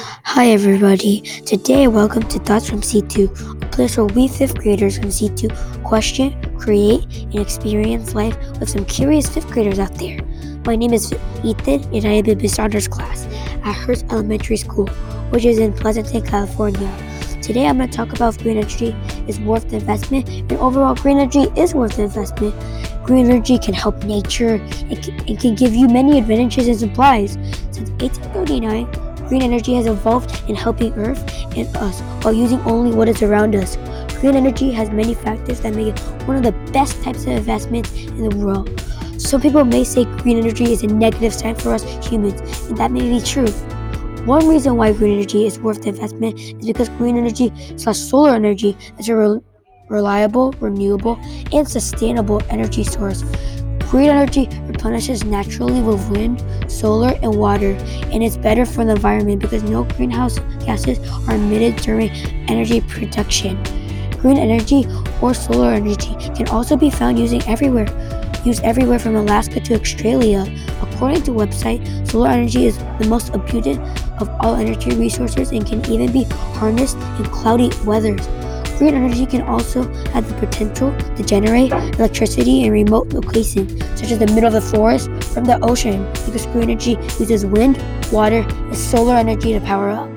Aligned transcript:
Hi, 0.00 0.50
everybody. 0.50 1.22
Today, 1.44 1.88
welcome 1.88 2.22
to 2.28 2.38
Thoughts 2.38 2.70
from 2.70 2.82
C2, 2.82 3.62
a 3.62 3.66
place 3.66 3.96
where 3.96 4.06
we 4.06 4.28
fifth 4.28 4.56
graders 4.56 4.96
from 4.96 5.08
C2 5.08 5.82
question, 5.82 6.56
create, 6.56 7.04
and 7.22 7.40
experience 7.40 8.14
life 8.14 8.36
with 8.60 8.68
some 8.68 8.84
curious 8.84 9.28
fifth 9.28 9.50
graders 9.50 9.80
out 9.80 9.92
there. 9.96 10.20
My 10.64 10.76
name 10.76 10.92
is 10.92 11.12
Ethan, 11.42 11.82
and 11.92 12.04
I 12.04 12.12
am 12.12 12.26
in 12.26 12.38
Miss 12.38 12.54
Saunders' 12.54 12.86
class 12.86 13.26
at 13.64 13.72
Hearst 13.72 14.04
Elementary 14.12 14.56
School, 14.56 14.86
which 15.30 15.44
is 15.44 15.58
in 15.58 15.72
Pleasanton, 15.72 16.22
California. 16.22 16.96
Today, 17.42 17.66
I'm 17.66 17.78
going 17.78 17.90
to 17.90 17.96
talk 17.96 18.12
about 18.12 18.36
if 18.36 18.42
green 18.42 18.58
energy 18.58 18.94
is 19.26 19.40
worth 19.40 19.68
the 19.68 19.78
investment, 19.78 20.28
and 20.28 20.52
overall, 20.52 20.94
green 20.94 21.18
energy 21.18 21.48
is 21.60 21.74
worth 21.74 21.96
the 21.96 22.04
investment. 22.04 22.54
Green 23.04 23.28
energy 23.28 23.58
can 23.58 23.74
help 23.74 24.04
nature 24.04 24.62
and 24.90 25.02
can, 25.02 25.36
can 25.36 25.54
give 25.56 25.74
you 25.74 25.88
many 25.88 26.18
advantages 26.18 26.68
and 26.68 26.78
supplies. 26.78 27.32
Since 27.72 27.90
1839, 28.00 29.07
Green 29.28 29.42
energy 29.42 29.74
has 29.74 29.86
evolved 29.86 30.42
in 30.48 30.56
helping 30.56 30.94
Earth 30.94 31.20
and 31.54 31.76
us 31.76 32.00
while 32.22 32.32
using 32.32 32.60
only 32.60 32.94
what 32.96 33.08
is 33.08 33.22
around 33.22 33.54
us. 33.54 33.76
Green 34.20 34.34
energy 34.34 34.70
has 34.72 34.90
many 34.90 35.12
factors 35.12 35.60
that 35.60 35.74
make 35.74 35.88
it 35.88 36.00
one 36.26 36.36
of 36.36 36.42
the 36.42 36.52
best 36.72 37.02
types 37.02 37.24
of 37.24 37.28
investments 37.28 37.92
in 37.92 38.28
the 38.28 38.36
world. 38.36 38.80
Some 39.20 39.42
people 39.42 39.64
may 39.64 39.84
say 39.84 40.04
green 40.22 40.38
energy 40.38 40.72
is 40.72 40.82
a 40.82 40.86
negative 40.86 41.34
sign 41.34 41.56
for 41.56 41.74
us 41.74 41.84
humans, 42.06 42.40
and 42.68 42.76
that 42.78 42.90
may 42.90 43.00
be 43.00 43.20
true. 43.20 43.48
One 44.24 44.48
reason 44.48 44.76
why 44.76 44.92
green 44.92 45.18
energy 45.18 45.44
is 45.44 45.58
worth 45.58 45.82
the 45.82 45.90
investment 45.90 46.38
is 46.38 46.66
because 46.66 46.88
green 46.90 47.18
energy 47.18 47.52
slash 47.76 47.98
solar 47.98 48.30
energy 48.30 48.76
is 48.98 49.08
a 49.10 49.16
re- 49.16 49.40
reliable, 49.90 50.52
renewable, 50.52 51.18
and 51.52 51.68
sustainable 51.68 52.40
energy 52.48 52.84
source. 52.84 53.24
Green 53.90 54.10
energy 54.10 54.48
replenishes 54.66 55.24
naturally 55.24 55.80
with 55.80 56.10
wind, 56.10 56.44
solar, 56.70 57.14
and 57.22 57.34
water, 57.34 57.72
and 58.12 58.22
it's 58.22 58.36
better 58.36 58.64
for 58.64 58.84
the 58.84 58.92
environment 58.92 59.40
because 59.40 59.62
no 59.62 59.84
greenhouse 59.84 60.38
gases 60.64 60.98
are 61.28 61.34
emitted 61.34 61.76
during 61.82 62.10
energy 62.48 62.80
production. 62.80 63.62
Green 64.20 64.38
energy 64.38 64.86
or 65.22 65.34
solar 65.34 65.72
energy 65.72 66.14
can 66.34 66.48
also 66.48 66.76
be 66.76 66.90
found 66.90 67.18
using 67.18 67.42
everywhere, 67.44 67.86
used 68.44 68.64
everywhere 68.64 68.98
from 68.98 69.16
Alaska 69.16 69.60
to 69.60 69.74
Australia. 69.80 70.44
According 70.82 71.22
to 71.22 71.30
website, 71.30 71.80
solar 72.10 72.30
energy 72.30 72.66
is 72.66 72.78
the 72.98 73.06
most 73.08 73.34
abundant 73.34 73.78
of 74.20 74.28
all 74.40 74.56
energy 74.56 74.90
resources 74.96 75.52
and 75.52 75.64
can 75.64 75.84
even 75.90 76.12
be 76.12 76.24
harnessed 76.58 76.96
in 77.18 77.24
cloudy 77.26 77.70
weathers. 77.84 78.26
Green 78.78 78.94
energy 78.94 79.26
can 79.26 79.42
also 79.42 79.82
have 80.12 80.28
the 80.28 80.34
potential 80.46 80.96
to 81.16 81.24
generate 81.24 81.72
electricity 81.98 82.62
in 82.62 82.70
remote 82.70 83.12
locations, 83.12 83.72
such 83.98 84.12
as 84.12 84.20
the 84.20 84.26
middle 84.28 84.46
of 84.46 84.52
the 84.52 84.60
forest 84.60 85.10
from 85.34 85.44
the 85.44 85.58
ocean, 85.62 86.06
because 86.24 86.46
green 86.46 86.70
energy 86.70 86.92
uses 87.18 87.44
wind, 87.44 87.82
water, 88.12 88.46
and 88.48 88.76
solar 88.76 89.16
energy 89.16 89.52
to 89.52 89.60
power 89.60 89.90
up. 89.90 90.08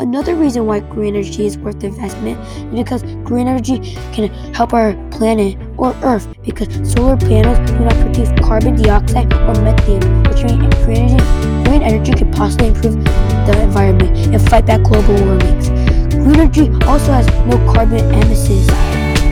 Another 0.00 0.34
reason 0.34 0.64
why 0.64 0.80
green 0.80 1.14
energy 1.14 1.44
is 1.44 1.58
worth 1.58 1.84
investment 1.84 2.38
is 2.72 2.84
because 2.84 3.02
green 3.24 3.48
energy 3.48 3.80
can 4.14 4.28
help 4.54 4.72
our 4.72 4.94
planet 5.10 5.58
or 5.76 5.94
Earth 6.02 6.26
because 6.42 6.68
solar 6.90 7.18
panels 7.18 7.58
do 7.70 7.80
not 7.80 7.92
produce 8.00 8.30
carbon 8.40 8.80
dioxide 8.80 9.30
or 9.34 9.60
methane, 9.60 10.22
which 10.22 10.42
means 10.42 10.74
green 10.86 11.10
energy, 11.10 11.68
green 11.68 11.82
energy 11.82 12.12
can 12.12 12.32
possibly 12.32 12.68
improve 12.68 13.04
the 13.04 13.60
environment 13.60 14.16
and 14.16 14.48
fight 14.48 14.64
back 14.64 14.82
global 14.84 15.14
warming. 15.26 15.77
Green 16.18 16.34
energy 16.34 16.66
also 16.84 17.12
has 17.12 17.26
no 17.46 17.56
carbon 17.72 18.02
emissions 18.10 18.68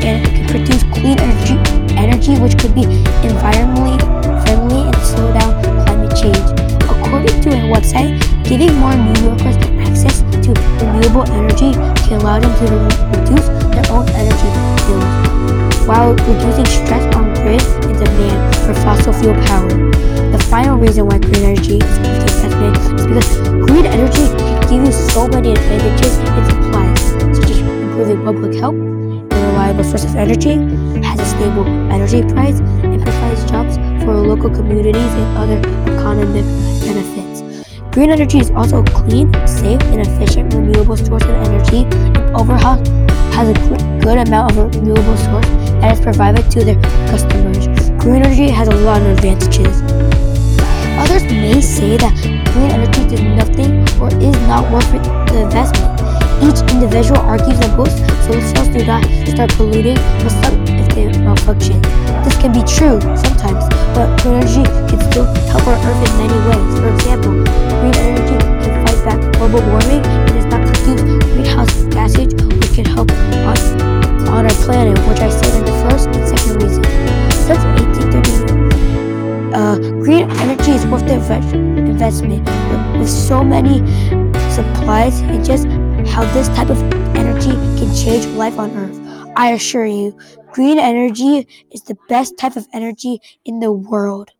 and 0.00 0.24
can 0.24 0.48
produce 0.48 0.82
clean 0.96 1.18
energy, 1.20 1.56
energy 1.94 2.40
which 2.40 2.56
could 2.58 2.74
be 2.74 2.82
environmentally 3.20 4.00
friendly 4.42 4.88
and 4.88 4.96
slow 4.96 5.28
down 5.34 5.52
climate 5.84 6.16
change. 6.16 6.40
According 6.88 7.36
to 7.42 7.48
a 7.50 7.68
website, 7.68 8.16
giving 8.48 8.72
more 8.80 8.96
New 8.96 9.12
Yorkers 9.20 9.56
access 9.84 10.24
to 10.40 10.50
renewable 10.80 11.28
energy 11.36 11.72
can 12.08 12.20
allow 12.20 12.40
them 12.40 12.48
to 12.48 12.64
reduce 13.12 13.46
their 13.76 13.84
own 13.92 14.08
energy 14.16 14.48
bills 14.88 15.86
while 15.86 16.14
reducing 16.14 16.64
stress 16.64 17.04
on 17.14 17.34
grid 17.34 17.60
and 17.84 17.92
demand 17.98 18.56
for 18.64 18.74
fossil 18.82 19.12
fuel 19.12 19.34
power. 19.44 19.68
The 20.32 20.42
final 20.48 20.78
reason 20.78 21.06
why 21.06 21.18
green 21.18 21.44
energy 21.44 21.76
is 21.76 21.96
investment 21.98 22.76
is 22.78 23.06
because 23.06 23.38
green 23.68 23.84
energy 23.84 24.26
can 24.38 24.60
give 24.62 24.84
you 24.86 24.92
so 24.92 25.28
many 25.28 25.52
advantages 25.52 26.59
public 28.16 28.54
health, 28.58 28.74
a 28.74 29.36
reliable 29.46 29.84
source 29.84 30.04
of 30.04 30.16
energy, 30.16 30.54
has 31.04 31.20
a 31.20 31.24
stable 31.24 31.66
energy 31.92 32.22
price, 32.22 32.60
and 32.60 33.02
provides 33.02 33.50
jobs 33.50 33.76
for 34.04 34.14
local 34.14 34.50
communities 34.50 35.12
and 35.20 35.38
other 35.38 35.58
economic 35.92 36.44
benefits. 36.84 37.66
Green 37.92 38.10
energy 38.10 38.38
is 38.38 38.50
also 38.52 38.82
a 38.82 38.84
clean, 38.84 39.32
safe, 39.46 39.82
and 39.92 40.00
efficient 40.06 40.54
renewable 40.54 40.96
source 40.96 41.24
of 41.24 41.30
energy, 41.30 41.84
and 42.16 42.18
overall 42.36 42.78
has 43.34 43.48
a 43.48 43.54
good 44.02 44.18
amount 44.26 44.56
of 44.56 44.74
renewable 44.74 45.16
source 45.16 45.46
that 45.80 45.92
is 45.92 46.00
provided 46.00 46.50
to 46.50 46.64
their 46.64 46.80
customers. 47.08 47.66
Green 48.02 48.22
energy 48.22 48.48
has 48.48 48.68
a 48.68 48.76
lot 48.76 49.00
of 49.02 49.08
advantages. 49.08 49.82
Others 51.02 51.24
may 51.24 51.60
say 51.60 51.96
that 51.96 52.14
green 52.52 52.70
energy 52.70 53.08
does 53.08 53.22
nothing 53.22 53.80
or 54.00 54.08
is 54.20 54.36
not 54.46 54.70
worth 54.72 54.90
the 54.92 55.42
investment. 55.42 55.99
Each 56.40 56.60
individual 56.72 57.20
argues 57.20 57.58
that 57.60 57.76
both 57.76 57.92
solar 58.24 58.40
cells 58.40 58.68
do 58.68 58.84
not 58.84 59.04
start 59.28 59.50
polluting 59.60 60.00
but 60.24 60.30
stop 60.30 60.54
if 60.72 60.88
they 60.94 61.06
malfunction. 61.20 61.80
This 62.24 62.36
can 62.40 62.52
be 62.52 62.64
true 62.64 62.96
sometimes, 63.16 63.68
but 63.92 64.08
energy 64.24 64.64
can 64.88 65.00
still 65.12 65.28
help 65.52 65.68
our 65.68 65.76
Earth 65.76 66.00
in 66.00 66.12
many 66.16 66.38
ways. 66.48 66.72
For 66.80 66.88
example, 66.94 67.32
green 67.80 67.96
energy 68.00 68.38
can 68.64 68.72
fight 68.86 69.00
back 69.04 69.20
global 69.36 69.60
warming 69.68 70.00
and 70.00 70.32
does 70.32 70.48
not 70.48 70.64
produce 70.64 71.02
greenhouse 71.28 71.74
gases, 71.92 72.32
which 72.32 72.72
can 72.72 72.84
help 72.84 73.10
us 73.12 73.62
on 74.28 74.46
our 74.46 74.56
planet, 74.64 74.98
which 75.08 75.20
I 75.20 75.28
said 75.28 75.52
in 75.58 75.64
the 75.64 75.76
first 75.84 76.08
and 76.08 76.24
second 76.24 76.62
reason. 76.62 76.84
Since 77.44 77.64
1830, 78.00 79.54
uh, 79.54 79.76
green 80.02 80.30
energy 80.40 80.72
is 80.72 80.86
worth 80.86 81.06
the 81.06 81.14
investment 81.14 82.48
with 82.98 83.08
so 83.08 83.44
many 83.44 83.80
supplies 84.50 85.20
and 85.20 85.44
just 85.44 85.66
how 86.10 86.24
this 86.32 86.48
type 86.48 86.70
of 86.70 86.82
energy 87.16 87.52
can 87.78 87.94
change 87.94 88.26
life 88.36 88.58
on 88.58 88.70
Earth. 88.76 88.98
I 89.36 89.52
assure 89.52 89.86
you, 89.86 90.18
green 90.52 90.78
energy 90.78 91.46
is 91.70 91.82
the 91.82 91.96
best 92.08 92.36
type 92.36 92.56
of 92.56 92.66
energy 92.72 93.20
in 93.44 93.60
the 93.60 93.72
world. 93.72 94.30